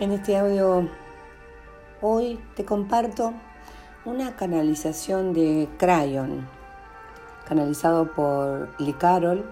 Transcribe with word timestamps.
En 0.00 0.10
este 0.10 0.36
audio 0.36 0.88
hoy 2.00 2.40
te 2.56 2.64
comparto 2.64 3.32
una 4.04 4.34
canalización 4.34 5.32
de 5.32 5.68
Crayon, 5.78 6.48
canalizado 7.46 8.12
por 8.12 8.74
Lee 8.80 8.94
Carroll, 8.94 9.44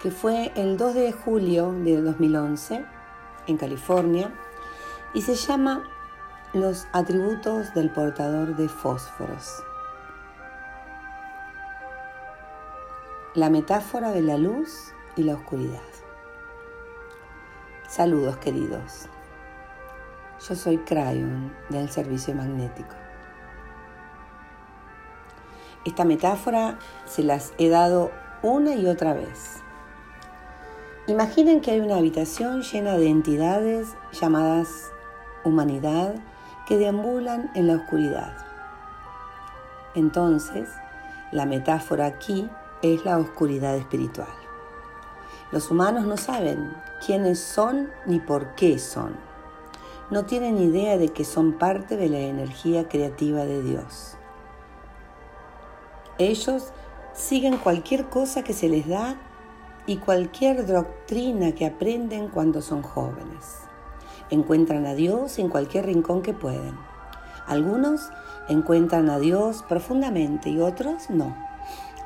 que 0.00 0.12
fue 0.12 0.52
el 0.54 0.76
2 0.76 0.94
de 0.94 1.12
julio 1.12 1.72
de 1.72 2.00
2011 2.00 2.84
en 3.48 3.56
California 3.56 4.32
y 5.12 5.22
se 5.22 5.34
llama 5.34 5.82
Los 6.52 6.86
atributos 6.92 7.74
del 7.74 7.90
portador 7.90 8.54
de 8.54 8.68
fósforos. 8.68 9.64
La 13.34 13.50
metáfora 13.50 14.12
de 14.12 14.22
la 14.22 14.36
luz 14.36 14.94
y 15.16 15.24
la 15.24 15.34
oscuridad. 15.34 15.80
Saludos 18.00 18.38
queridos. 18.38 19.08
Yo 20.48 20.54
soy 20.54 20.78
Crayon 20.78 21.52
del 21.68 21.90
servicio 21.90 22.34
magnético. 22.34 22.94
Esta 25.84 26.06
metáfora 26.06 26.78
se 27.04 27.22
las 27.22 27.52
he 27.58 27.68
dado 27.68 28.10
una 28.40 28.74
y 28.74 28.86
otra 28.86 29.12
vez. 29.12 29.62
Imaginen 31.08 31.60
que 31.60 31.72
hay 31.72 31.80
una 31.80 31.98
habitación 31.98 32.62
llena 32.62 32.96
de 32.96 33.08
entidades 33.08 33.88
llamadas 34.18 34.90
humanidad 35.44 36.14
que 36.66 36.78
deambulan 36.78 37.50
en 37.54 37.66
la 37.66 37.74
oscuridad. 37.74 38.34
Entonces, 39.94 40.70
la 41.32 41.44
metáfora 41.44 42.06
aquí 42.06 42.48
es 42.80 43.04
la 43.04 43.18
oscuridad 43.18 43.76
espiritual. 43.76 44.32
Los 45.52 45.70
humanos 45.70 46.06
no 46.06 46.16
saben 46.16 46.72
quiénes 47.04 47.38
son 47.38 47.90
ni 48.06 48.20
por 48.20 48.54
qué 48.54 48.78
son. 48.78 49.16
No 50.10 50.24
tienen 50.26 50.58
idea 50.58 50.98
de 50.98 51.08
que 51.08 51.24
son 51.24 51.52
parte 51.52 51.96
de 51.96 52.08
la 52.08 52.18
energía 52.18 52.88
creativa 52.88 53.44
de 53.44 53.62
Dios. 53.62 54.16
Ellos 56.18 56.72
siguen 57.14 57.56
cualquier 57.56 58.08
cosa 58.08 58.42
que 58.42 58.52
se 58.52 58.68
les 58.68 58.88
da 58.88 59.16
y 59.86 59.96
cualquier 59.96 60.66
doctrina 60.66 61.52
que 61.52 61.66
aprenden 61.66 62.28
cuando 62.28 62.60
son 62.60 62.82
jóvenes. 62.82 63.60
Encuentran 64.30 64.86
a 64.86 64.94
Dios 64.94 65.38
en 65.38 65.48
cualquier 65.48 65.86
rincón 65.86 66.22
que 66.22 66.32
pueden. 66.32 66.76
Algunos 67.46 68.10
encuentran 68.48 69.10
a 69.10 69.18
Dios 69.18 69.64
profundamente 69.68 70.50
y 70.50 70.60
otros 70.60 71.10
no. 71.10 71.36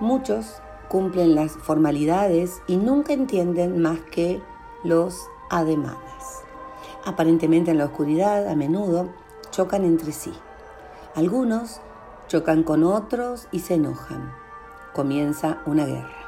Muchos 0.01 0.63
cumplen 0.89 1.35
las 1.35 1.53
formalidades 1.53 2.63
y 2.67 2.77
nunca 2.77 3.13
entienden 3.13 3.81
más 3.83 3.99
que 4.11 4.41
los 4.85 5.29
ademanes. 5.51 5.99
Aparentemente 7.05 7.73
en 7.73 7.79
la 7.79 7.87
oscuridad 7.87 8.49
a 8.49 8.55
menudo 8.55 9.09
chocan 9.51 9.85
entre 9.85 10.13
sí. 10.13 10.33
Algunos 11.15 11.81
chocan 12.29 12.63
con 12.63 12.85
otros 12.85 13.49
y 13.51 13.61
se 13.61 13.75
enojan. 13.75 14.33
Comienza 14.93 15.59
una 15.67 15.87
guerra. 15.87 16.25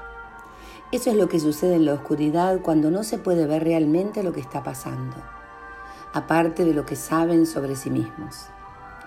Eso 0.93 1.11
es 1.11 1.17
lo 1.17 1.29
que 1.29 1.41
sucede 1.41 1.77
en 1.77 1.85
la 1.85 1.95
oscuridad 1.95 2.61
cuando 2.63 2.91
no 2.91 3.03
se 3.03 3.19
puede 3.19 3.47
ver 3.47 3.65
realmente 3.65 4.23
lo 4.23 4.33
que 4.33 4.41
está 4.41 4.63
pasando, 4.63 5.17
aparte 6.13 6.65
de 6.65 6.75
lo 6.75 6.87
que 6.87 6.95
saben 6.95 7.45
sobre 7.47 7.75
sí 7.75 7.91
mismos. 7.91 8.47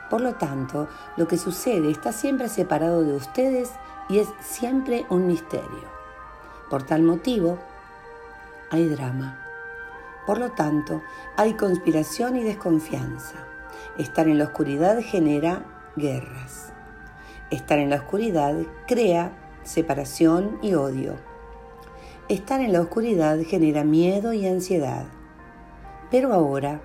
Por 0.09 0.22
lo 0.22 0.36
tanto, 0.36 0.88
lo 1.16 1.28
que 1.28 1.38
sucede 1.38 1.89
está 1.89 2.11
siempre 2.11 2.50
separado 2.50 3.03
de 3.03 3.16
ustedes 3.16 3.72
y 4.09 4.19
es 4.19 4.28
siempre 4.41 5.06
un 5.09 5.28
misterio. 5.28 5.88
Por 6.69 6.84
tal 6.84 7.03
motivo, 7.03 7.58
hay 8.72 8.88
drama. 8.88 9.39
Por 10.25 10.38
lo 10.39 10.52
tanto, 10.52 11.02
hay 11.38 11.53
conspiración 11.53 12.36
y 12.36 12.44
desconfianza. 12.44 13.45
Estar 13.98 14.28
en 14.28 14.38
la 14.38 14.45
oscuridad 14.45 15.00
genera 15.02 15.66
guerras. 15.95 16.72
Estar 17.52 17.80
en 17.80 17.90
la 17.90 17.97
oscuridad 17.97 18.56
crea 18.88 19.38
separación 19.63 20.59
y 20.62 20.74
odio. 20.75 21.16
Estar 22.28 22.62
en 22.62 22.74
la 22.74 22.81
oscuridad 22.81 23.40
genera 23.44 23.84
miedo 23.84 24.34
y 24.34 24.47
ansiedad. 24.47 25.06
Pero 26.12 26.34
ahora, 26.34 26.81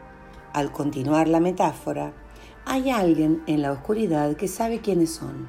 al 0.52 0.72
continuar 0.72 1.28
la 1.28 1.40
metáfora, 1.40 2.12
hay 2.64 2.90
alguien 2.90 3.42
en 3.46 3.62
la 3.62 3.72
oscuridad 3.72 4.36
que 4.36 4.48
sabe 4.48 4.80
quiénes 4.80 5.10
son 5.10 5.48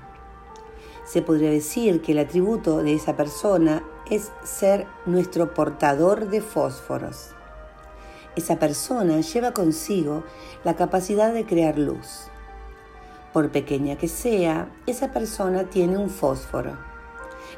se 1.06 1.22
podría 1.22 1.52
decir 1.52 2.02
que 2.02 2.12
el 2.12 2.20
atributo 2.20 2.82
de 2.84 2.96
esa 2.96 3.16
persona 3.16 3.84
es 4.10 4.32
ser 4.44 4.88
nuestro 5.06 5.54
portador 5.54 6.30
de 6.30 6.42
fósforos. 6.42 7.36
Esa 8.36 8.60
persona 8.60 9.22
lleva 9.22 9.52
consigo 9.52 10.24
la 10.64 10.76
capacidad 10.76 11.34
de 11.34 11.46
crear 11.46 11.78
luz. 11.78 12.28
Por 13.32 13.50
pequeña 13.50 13.98
que 13.98 14.08
sea, 14.08 14.70
esa 14.88 15.12
persona 15.12 15.70
tiene 15.70 15.98
un 15.98 16.10
fósforo. 16.10 16.78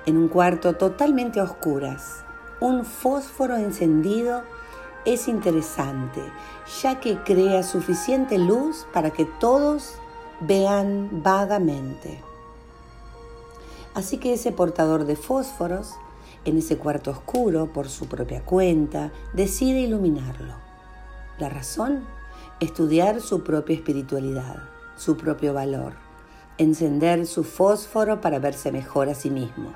En 0.05 0.17
un 0.17 0.27
cuarto 0.27 0.75
totalmente 0.75 1.41
oscuras, 1.41 2.23
un 2.59 2.85
fósforo 2.85 3.55
encendido 3.57 4.43
es 5.05 5.27
interesante, 5.27 6.21
ya 6.81 6.99
que 6.99 7.17
crea 7.23 7.63
suficiente 7.63 8.38
luz 8.38 8.88
para 8.94 9.11
que 9.11 9.25
todos 9.25 9.95
vean 10.41 11.23
vagamente. 11.23 12.21
Así 13.94 14.17
que 14.17 14.33
ese 14.33 14.51
portador 14.51 15.05
de 15.05 15.15
fósforos, 15.15 15.95
en 16.45 16.57
ese 16.57 16.77
cuarto 16.77 17.11
oscuro, 17.11 17.73
por 17.73 17.89
su 17.89 18.07
propia 18.07 18.44
cuenta, 18.44 19.11
decide 19.33 19.79
iluminarlo. 19.79 20.66
La 21.39 21.49
razón, 21.49 22.03
estudiar 22.59 23.21
su 23.21 23.43
propia 23.43 23.75
espiritualidad, 23.75 24.63
su 24.95 25.17
propio 25.17 25.53
valor, 25.53 25.93
encender 26.57 27.27
su 27.27 27.43
fósforo 27.43 28.21
para 28.21 28.39
verse 28.39 28.71
mejor 28.71 29.09
a 29.09 29.13
sí 29.13 29.29
mismo. 29.29 29.73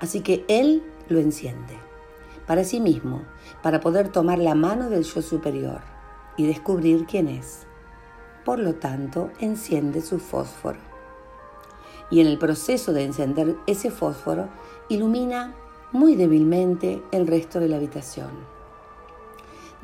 Así 0.00 0.20
que 0.20 0.44
él 0.48 0.82
lo 1.08 1.18
enciende, 1.18 1.76
para 2.46 2.64
sí 2.64 2.80
mismo, 2.80 3.22
para 3.62 3.80
poder 3.80 4.08
tomar 4.08 4.38
la 4.38 4.54
mano 4.54 4.88
del 4.88 5.04
yo 5.04 5.22
superior 5.22 5.80
y 6.36 6.46
descubrir 6.46 7.06
quién 7.06 7.28
es. 7.28 7.66
Por 8.44 8.58
lo 8.58 8.74
tanto, 8.74 9.30
enciende 9.40 10.00
su 10.00 10.18
fósforo 10.18 10.92
y 12.12 12.20
en 12.20 12.26
el 12.26 12.38
proceso 12.38 12.92
de 12.92 13.04
encender 13.04 13.56
ese 13.66 13.90
fósforo 13.90 14.50
ilumina 14.90 15.54
muy 15.92 16.14
débilmente 16.14 17.02
el 17.10 17.26
resto 17.26 17.58
de 17.58 17.68
la 17.68 17.76
habitación. 17.76 18.30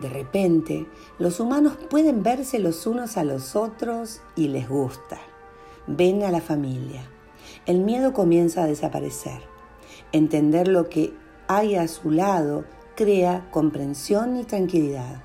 De 0.01 0.09
repente, 0.09 0.87
los 1.19 1.41
humanos 1.41 1.77
pueden 1.91 2.23
verse 2.23 2.59
los 2.59 2.87
unos 2.87 3.17
a 3.17 3.25
los 3.25 3.57
otros 3.57 4.21
y 4.37 4.49
les 4.49 4.69
gusta. 4.69 5.19
Ven 5.87 6.23
a 6.23 6.31
la 6.31 6.41
familia. 6.41 7.03
El 7.67 7.81
miedo 7.81 8.13
comienza 8.13 8.63
a 8.63 8.67
desaparecer. 8.67 9.41
Entender 10.13 10.69
lo 10.69 10.89
que 10.89 11.15
hay 11.49 11.75
a 11.75 11.89
su 11.89 12.11
lado 12.11 12.65
crea 12.95 13.49
comprensión 13.51 14.37
y 14.37 14.45
tranquilidad. 14.45 15.23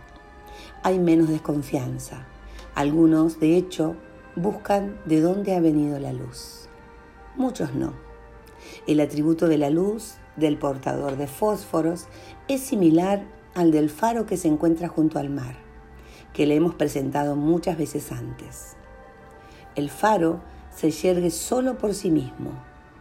Hay 0.82 1.00
menos 1.00 1.30
desconfianza. 1.30 2.28
Algunos, 2.76 3.40
de 3.40 3.58
hecho, 3.58 3.96
buscan 4.36 5.00
de 5.06 5.22
dónde 5.22 5.56
ha 5.56 5.60
venido 5.60 6.00
la 6.00 6.14
luz 6.14 6.64
muchos 7.36 7.74
no. 7.74 7.94
El 8.88 9.00
atributo 9.00 9.48
de 9.48 9.58
la 9.58 9.70
luz 9.70 10.16
del 10.36 10.58
portador 10.58 11.18
de 11.18 11.28
fósforos 11.28 12.08
es 12.48 12.62
similar 12.62 13.26
al 13.56 13.72
del 13.72 13.90
faro 13.90 14.26
que 14.26 14.38
se 14.38 14.48
encuentra 14.48 14.88
junto 14.88 15.20
al 15.20 15.30
mar, 15.30 15.56
que 16.34 16.46
le 16.46 16.56
hemos 16.56 16.76
presentado 16.76 17.36
muchas 17.36 17.78
veces 17.78 18.12
antes. 18.12 18.76
El 19.76 19.90
faro 19.90 20.42
se 20.76 20.92
yergue 20.92 21.32
solo 21.32 21.78
por 21.78 21.94
sí 21.94 22.12
mismo, 22.12 22.52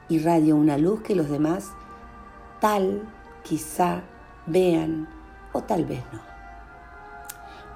irradia 0.08 0.54
una 0.54 0.78
luz 0.78 1.02
que 1.02 1.14
los 1.14 1.28
demás 1.28 1.72
tal 2.60 3.02
quizá 3.42 4.02
vean 4.46 5.08
o 5.52 5.62
tal 5.62 5.84
vez 5.84 6.02
no. 6.12 6.20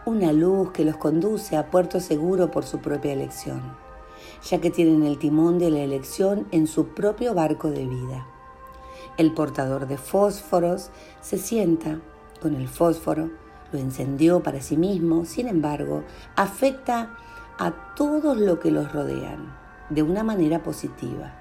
Una 0.05 0.33
luz 0.33 0.71
que 0.71 0.85
los 0.85 0.97
conduce 0.97 1.57
a 1.57 1.71
puerto 1.71 2.01
seguro 2.01 2.51
por 2.51 2.65
su 2.65 2.79
propia 2.79 3.13
elección 3.13 3.87
ya 4.49 4.61
que 4.61 4.71
tienen 4.71 5.03
el 5.05 5.19
timón 5.19 5.59
de 5.59 5.71
la 5.71 5.81
elección 5.81 6.47
en 6.51 6.67
su 6.67 6.89
propio 6.89 7.35
barco 7.35 7.71
de 7.71 7.87
vida. 7.87 8.27
El 9.17 9.33
portador 9.33 9.87
de 9.87 9.97
fósforos 9.97 10.91
se 11.21 11.39
sienta 11.39 12.01
con 12.39 12.55
el 12.55 12.69
fósforo, 12.69 13.31
lo 13.73 13.79
encendió 13.79 14.43
para 14.43 14.61
sí 14.61 14.77
mismo, 14.77 15.25
sin 15.25 15.49
embargo, 15.49 16.05
afecta 16.37 17.17
a 17.59 17.95
todos 17.95 18.37
los 18.37 18.59
que 18.59 18.71
los 18.71 18.93
rodean 18.93 19.57
de 19.91 20.03
una 20.03 20.23
manera 20.23 20.63
positiva. 20.63 21.33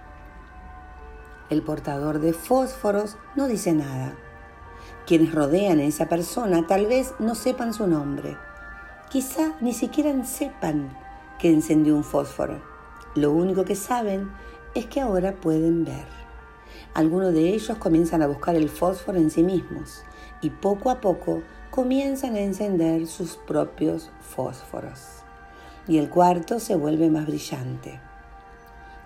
El 1.50 1.62
portador 1.62 2.20
de 2.20 2.34
fósforos 2.34 3.18
no 3.36 3.48
dice 3.48 3.74
nada. 3.74 4.16
Quienes 5.06 5.34
rodean 5.34 5.80
a 5.80 5.84
esa 5.84 6.08
persona 6.08 6.66
tal 6.66 6.88
vez 6.88 7.14
no 7.20 7.36
sepan 7.36 7.74
su 7.74 7.86
nombre. 7.86 8.38
Quizá 9.10 9.54
ni 9.62 9.74
siquiera 9.74 10.24
sepan 10.26 10.98
que 11.38 11.52
encendió 11.52 11.96
un 11.96 12.04
fósforo. 12.04 12.62
Lo 13.14 13.32
único 13.32 13.64
que 13.66 13.76
saben 13.76 14.32
es 14.74 14.88
que 14.88 15.02
ahora 15.02 15.36
pueden 15.36 15.86
ver. 15.86 16.08
Algunos 16.94 17.34
de 17.34 17.50
ellos 17.50 17.78
comienzan 17.78 18.22
a 18.22 18.28
buscar 18.28 18.56
el 18.56 18.70
fósforo 18.70 19.18
en 19.18 19.30
sí 19.30 19.44
mismos, 19.44 20.04
y 20.46 20.52
poco 20.52 20.92
a 20.92 21.02
poco 21.02 21.42
comienzan 21.72 22.36
a 22.36 22.42
encender 22.42 23.08
sus 23.08 23.36
propios 23.36 24.12
fósforos. 24.22 25.24
Y 25.88 25.98
el 25.98 26.08
cuarto 26.08 26.60
se 26.60 26.76
vuelve 26.76 27.10
más 27.10 27.26
brillante. 27.26 28.00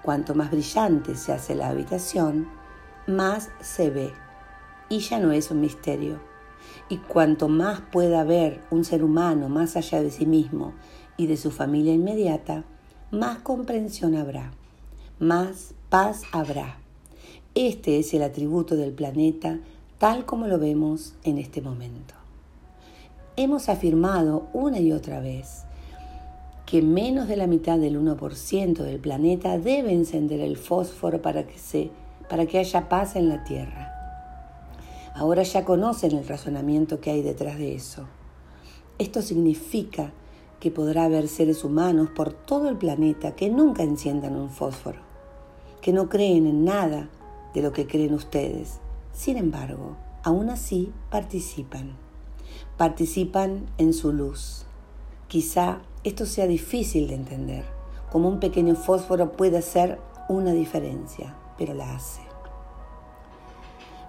Cuanto 0.01 0.35
más 0.35 0.51
brillante 0.51 1.15
se 1.15 1.31
hace 1.31 1.55
la 1.55 1.69
habitación, 1.69 2.49
más 3.07 3.51
se 3.61 3.89
ve 3.89 4.11
y 4.89 4.99
ya 4.99 5.19
no 5.19 5.31
es 5.31 5.49
un 5.49 5.61
misterio. 5.61 6.19
Y 6.89 6.97
cuanto 6.97 7.47
más 7.47 7.79
pueda 7.79 8.25
ver 8.25 8.61
un 8.69 8.83
ser 8.83 9.01
humano 9.01 9.47
más 9.47 9.77
allá 9.77 10.01
de 10.01 10.11
sí 10.11 10.25
mismo 10.25 10.73
y 11.15 11.27
de 11.27 11.37
su 11.37 11.51
familia 11.51 11.93
inmediata, 11.93 12.65
más 13.11 13.39
comprensión 13.39 14.13
habrá, 14.15 14.51
más 15.19 15.73
paz 15.87 16.23
habrá. 16.33 16.79
Este 17.55 17.97
es 17.97 18.13
el 18.13 18.23
atributo 18.23 18.75
del 18.75 18.91
planeta 18.91 19.59
tal 19.99 20.25
como 20.25 20.47
lo 20.47 20.57
vemos 20.57 21.13
en 21.25 21.37
este 21.37 21.61
momento. 21.61 22.15
Hemos 23.35 23.67
afirmado 23.67 24.47
una 24.53 24.79
y 24.79 24.93
otra 24.93 25.19
vez 25.19 25.65
que 26.65 26.81
menos 26.81 27.27
de 27.27 27.35
la 27.35 27.47
mitad 27.47 27.77
del 27.77 28.01
1% 28.01 28.77
del 28.77 28.99
planeta 28.99 29.57
debe 29.57 29.91
encender 29.91 30.39
el 30.39 30.55
fósforo 30.55 31.21
para 31.21 31.45
que, 31.45 31.57
se, 31.57 31.91
para 32.29 32.45
que 32.45 32.59
haya 32.59 32.87
paz 32.87 33.17
en 33.17 33.27
la 33.27 33.43
Tierra. 33.43 33.93
Ahora 35.15 35.43
ya 35.43 35.65
conocen 35.65 36.15
el 36.15 36.25
razonamiento 36.25 37.01
que 37.01 37.11
hay 37.11 37.21
detrás 37.21 37.57
de 37.57 37.75
eso. 37.75 38.05
Esto 38.99 39.21
significa 39.21 40.13
que 40.61 40.71
podrá 40.71 41.05
haber 41.05 41.27
seres 41.27 41.65
humanos 41.65 42.09
por 42.15 42.31
todo 42.31 42.69
el 42.69 42.77
planeta 42.77 43.35
que 43.35 43.49
nunca 43.49 43.83
enciendan 43.83 44.37
un 44.37 44.49
fósforo, 44.49 44.99
que 45.81 45.91
no 45.91 46.07
creen 46.07 46.45
en 46.45 46.63
nada 46.63 47.09
de 47.53 47.61
lo 47.61 47.73
que 47.73 47.85
creen 47.85 48.13
ustedes. 48.13 48.79
Sin 49.19 49.35
embargo, 49.35 49.97
aún 50.23 50.49
así 50.49 50.93
participan. 51.11 51.97
Participan 52.77 53.65
en 53.77 53.91
su 53.91 54.13
luz. 54.13 54.63
Quizá 55.27 55.79
esto 56.05 56.25
sea 56.25 56.47
difícil 56.47 57.09
de 57.09 57.15
entender, 57.15 57.65
como 58.13 58.29
un 58.29 58.39
pequeño 58.39 58.75
fósforo 58.75 59.33
puede 59.33 59.57
hacer 59.57 59.99
una 60.29 60.53
diferencia, 60.53 61.35
pero 61.57 61.73
la 61.73 61.97
hace. 61.97 62.21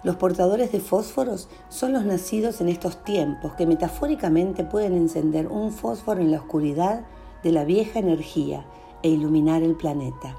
Los 0.05 0.15
portadores 0.15 0.71
de 0.71 0.79
fósforos 0.79 1.49
son 1.67 1.91
los 1.91 2.05
nacidos 2.05 2.61
en 2.61 2.69
estos 2.69 3.03
tiempos 3.03 3.51
que 3.55 3.67
metafóricamente 3.67 4.63
pueden 4.63 4.93
encender 4.93 5.47
un 5.47 5.73
fósforo 5.73 6.21
en 6.21 6.31
la 6.31 6.37
oscuridad 6.37 7.03
de 7.43 7.51
la 7.51 7.65
vieja 7.65 7.99
energía 7.99 8.65
e 9.03 9.09
iluminar 9.09 9.61
el 9.61 9.75
planeta. 9.75 10.37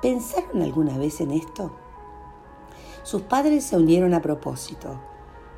¿Pensaron 0.00 0.62
alguna 0.62 0.96
vez 0.96 1.20
en 1.20 1.32
esto? 1.32 1.81
Sus 3.02 3.22
padres 3.22 3.64
se 3.64 3.76
unieron 3.76 4.14
a 4.14 4.22
propósito. 4.22 5.00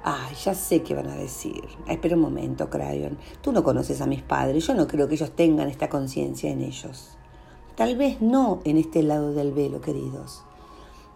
Ay, 0.02 0.34
ya 0.42 0.54
sé 0.54 0.82
qué 0.82 0.94
van 0.94 1.08
a 1.08 1.16
decir. 1.16 1.62
espera 1.88 2.16
un 2.16 2.22
momento, 2.22 2.70
Crayon. 2.70 3.18
Tú 3.42 3.52
no 3.52 3.62
conoces 3.62 4.00
a 4.00 4.06
mis 4.06 4.22
padres. 4.22 4.66
Yo 4.66 4.74
no 4.74 4.86
creo 4.86 5.08
que 5.08 5.14
ellos 5.14 5.32
tengan 5.32 5.68
esta 5.68 5.88
conciencia 5.88 6.50
en 6.50 6.62
ellos. 6.62 7.18
Tal 7.74 7.96
vez 7.96 8.22
no 8.22 8.60
en 8.64 8.78
este 8.78 9.02
lado 9.02 9.34
del 9.34 9.52
velo, 9.52 9.80
queridos. 9.80 10.42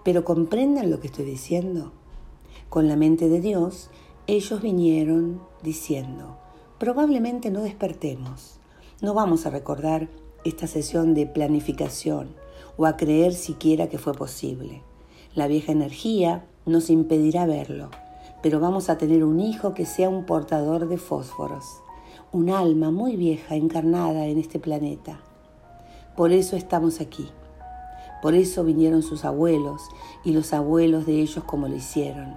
Pero 0.04 0.24
comprendan 0.24 0.90
lo 0.90 1.00
que 1.00 1.06
estoy 1.06 1.24
diciendo. 1.24 1.92
Con 2.68 2.88
la 2.88 2.96
mente 2.96 3.28
de 3.28 3.40
Dios, 3.40 3.90
ellos 4.26 4.60
vinieron 4.60 5.40
diciendo, 5.62 6.36
probablemente 6.78 7.50
no 7.50 7.62
despertemos. 7.62 8.58
No 9.00 9.14
vamos 9.14 9.46
a 9.46 9.50
recordar 9.50 10.08
esta 10.44 10.66
sesión 10.66 11.14
de 11.14 11.26
planificación 11.26 12.34
o 12.76 12.84
a 12.84 12.96
creer 12.98 13.32
siquiera 13.32 13.88
que 13.88 13.98
fue 13.98 14.12
posible. 14.12 14.82
La 15.38 15.46
vieja 15.46 15.70
energía 15.70 16.44
nos 16.66 16.90
impedirá 16.90 17.46
verlo, 17.46 17.90
pero 18.42 18.58
vamos 18.58 18.90
a 18.90 18.98
tener 18.98 19.22
un 19.22 19.38
hijo 19.38 19.72
que 19.72 19.86
sea 19.86 20.08
un 20.08 20.26
portador 20.26 20.88
de 20.88 20.98
fósforos, 20.98 21.64
un 22.32 22.50
alma 22.50 22.90
muy 22.90 23.14
vieja 23.14 23.54
encarnada 23.54 24.26
en 24.26 24.36
este 24.36 24.58
planeta. 24.58 25.20
Por 26.16 26.32
eso 26.32 26.56
estamos 26.56 27.00
aquí. 27.00 27.28
Por 28.20 28.34
eso 28.34 28.64
vinieron 28.64 29.04
sus 29.04 29.24
abuelos 29.24 29.80
y 30.24 30.32
los 30.32 30.52
abuelos 30.52 31.06
de 31.06 31.20
ellos 31.20 31.44
como 31.44 31.68
lo 31.68 31.76
hicieron. 31.76 32.34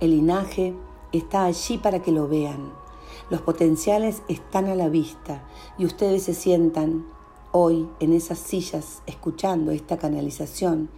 El 0.00 0.10
linaje 0.10 0.74
está 1.12 1.44
allí 1.44 1.78
para 1.78 2.02
que 2.02 2.10
lo 2.10 2.26
vean. 2.26 2.72
Los 3.30 3.42
potenciales 3.42 4.24
están 4.26 4.66
a 4.66 4.74
la 4.74 4.88
vista 4.88 5.44
y 5.78 5.84
ustedes 5.84 6.24
se 6.24 6.34
sientan 6.34 7.06
hoy 7.52 7.88
en 8.00 8.12
esas 8.12 8.40
sillas 8.40 9.02
escuchando 9.06 9.70
esta 9.70 9.98
canalización 9.98 10.90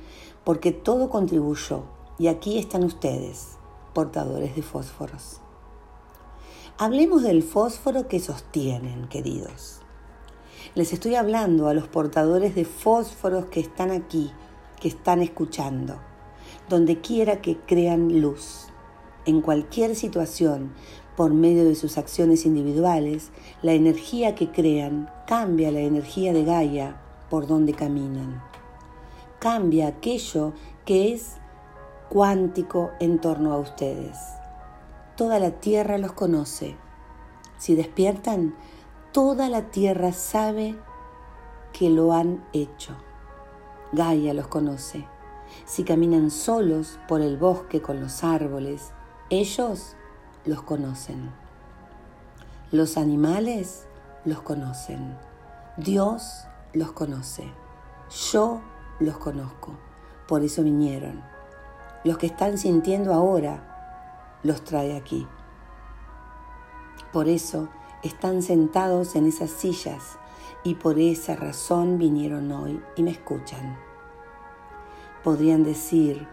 porque 0.44 0.72
todo 0.72 1.08
contribuyó 1.08 1.84
y 2.18 2.28
aquí 2.28 2.58
están 2.58 2.84
ustedes, 2.84 3.58
portadores 3.94 4.56
de 4.56 4.62
fósforos. 4.62 5.40
Hablemos 6.78 7.22
del 7.22 7.42
fósforo 7.42 8.08
que 8.08 8.18
sostienen, 8.18 9.08
queridos. 9.08 9.80
Les 10.74 10.92
estoy 10.92 11.14
hablando 11.14 11.68
a 11.68 11.74
los 11.74 11.86
portadores 11.86 12.54
de 12.54 12.64
fósforos 12.64 13.46
que 13.46 13.60
están 13.60 13.90
aquí, 13.90 14.32
que 14.80 14.88
están 14.88 15.20
escuchando, 15.20 15.96
donde 16.68 17.00
quiera 17.00 17.40
que 17.40 17.58
crean 17.58 18.20
luz, 18.20 18.68
en 19.26 19.40
cualquier 19.40 19.94
situación, 19.94 20.72
por 21.16 21.34
medio 21.34 21.64
de 21.64 21.74
sus 21.74 21.98
acciones 21.98 22.46
individuales, 22.46 23.30
la 23.60 23.74
energía 23.74 24.34
que 24.34 24.50
crean 24.50 25.10
cambia 25.26 25.70
la 25.70 25.80
energía 25.80 26.32
de 26.32 26.44
Gaia 26.44 27.00
por 27.28 27.46
donde 27.46 27.74
caminan. 27.74 28.42
Cambia 29.42 29.88
aquello 29.88 30.52
que 30.84 31.12
es 31.12 31.38
cuántico 32.08 32.92
en 33.00 33.20
torno 33.20 33.52
a 33.52 33.58
ustedes. 33.58 34.16
Toda 35.16 35.40
la 35.40 35.50
tierra 35.50 35.98
los 35.98 36.12
conoce. 36.12 36.76
Si 37.58 37.74
despiertan, 37.74 38.54
toda 39.10 39.48
la 39.48 39.62
tierra 39.72 40.12
sabe 40.12 40.76
que 41.72 41.90
lo 41.90 42.12
han 42.12 42.44
hecho. 42.52 42.96
Gaia 43.90 44.32
los 44.32 44.46
conoce. 44.46 45.08
Si 45.64 45.82
caminan 45.82 46.30
solos 46.30 47.00
por 47.08 47.20
el 47.20 47.36
bosque 47.36 47.82
con 47.82 48.00
los 48.00 48.22
árboles, 48.22 48.92
ellos 49.28 49.96
los 50.44 50.62
conocen. 50.62 51.32
Los 52.70 52.96
animales 52.96 53.88
los 54.24 54.40
conocen. 54.40 55.18
Dios 55.78 56.46
los 56.74 56.92
conoce. 56.92 57.52
Yo 58.30 58.60
los 59.00 59.18
conozco. 59.18 59.72
Por 60.26 60.42
eso 60.42 60.62
vinieron. 60.62 61.22
Los 62.04 62.18
que 62.18 62.26
están 62.26 62.58
sintiendo 62.58 63.12
ahora 63.12 64.38
los 64.42 64.64
trae 64.64 64.96
aquí. 64.96 65.26
Por 67.12 67.28
eso 67.28 67.68
están 68.02 68.42
sentados 68.42 69.14
en 69.16 69.26
esas 69.26 69.50
sillas 69.50 70.18
y 70.64 70.74
por 70.76 70.98
esa 70.98 71.36
razón 71.36 71.98
vinieron 71.98 72.50
hoy 72.52 72.82
y 72.96 73.02
me 73.02 73.10
escuchan. 73.10 73.78
Podrían 75.22 75.62
decir, 75.62 76.26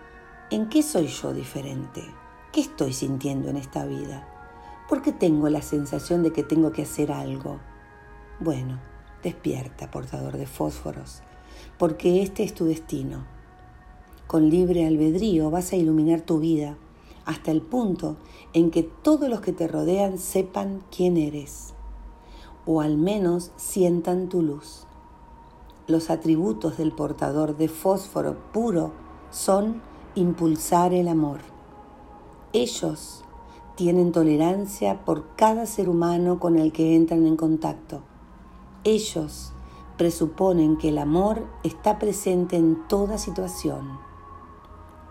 ¿en 0.49 0.69
qué 0.69 0.81
soy 0.81 1.07
yo 1.07 1.33
diferente? 1.33 2.03
¿Qué 2.51 2.61
estoy 2.61 2.93
sintiendo 2.93 3.49
en 3.49 3.57
esta 3.57 3.85
vida? 3.85 4.27
¿Por 4.87 5.03
qué 5.03 5.11
tengo 5.11 5.49
la 5.49 5.61
sensación 5.61 6.23
de 6.23 6.33
que 6.33 6.41
tengo 6.43 6.71
que 6.71 6.83
hacer 6.83 7.11
algo? 7.11 7.59
Bueno, 8.39 8.79
despierta, 9.21 9.91
portador 9.91 10.37
de 10.37 10.47
fósforos, 10.47 11.21
porque 11.79 12.21
este 12.21 12.43
es 12.43 12.53
tu 12.53 12.65
destino. 12.65 13.25
Con 14.27 14.50
libre 14.50 14.86
albedrío 14.86 15.50
vas 15.50 15.71
a 15.74 15.77
iluminar 15.77 16.21
tu 16.21 16.38
vida 16.39 16.77
hasta 17.25 17.51
el 17.51 17.62
punto 17.62 18.17
en 18.53 18.69
que 18.69 18.83
todos 18.83 19.29
los 19.29 19.39
que 19.39 19.53
te 19.53 19.67
rodean 19.67 20.17
sepan 20.17 20.83
quién 20.95 21.17
eres, 21.17 21.74
o 22.65 22.81
al 22.81 22.98
menos 22.98 23.51
sientan 23.55 24.29
tu 24.29 24.41
luz. 24.41 24.86
Los 25.88 26.09
atributos 26.09 26.77
del 26.77 26.91
portador 26.91 27.57
de 27.57 27.69
fósforo 27.69 28.38
puro 28.51 28.91
son 29.31 29.81
impulsar 30.15 30.93
el 30.93 31.07
amor. 31.07 31.39
Ellos 32.51 33.24
tienen 33.75 34.12
tolerancia 34.12 35.05
por 35.05 35.36
cada 35.36 35.65
ser 35.65 35.88
humano 35.88 36.39
con 36.39 36.57
el 36.57 36.74
que 36.74 36.95
entran 36.95 37.25
en 37.25 37.38
contacto. 37.38 38.01
Ellos 38.83 39.53
presuponen 39.99 40.77
que 40.77 40.89
el 40.89 40.97
amor 40.97 41.45
está 41.61 41.99
presente 41.99 42.55
en 42.55 42.87
toda 42.87 43.17
situación. 43.17 43.99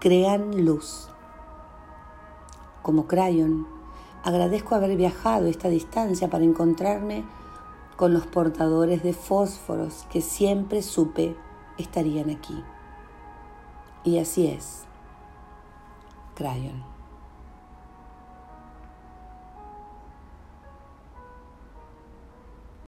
Crean 0.00 0.64
luz 0.64 1.10
como 2.80 3.06
Crayon, 3.06 3.66
agradezco 4.24 4.74
haber 4.74 4.96
viajado 4.96 5.46
esta 5.46 5.68
distancia 5.68 6.30
para 6.30 6.44
encontrarme 6.44 7.22
con 7.96 8.14
los 8.14 8.26
portadores 8.26 9.02
de 9.02 9.12
fósforos 9.12 10.06
que 10.10 10.22
siempre 10.22 10.80
supe 10.80 11.36
estarían 11.76 12.30
aquí. 12.30 12.64
Y 14.04 14.18
así 14.18 14.46
es, 14.46 14.84
Crayon. 16.34 16.97